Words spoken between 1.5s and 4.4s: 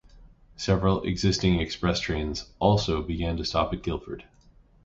express trains also began to stop at Guilford.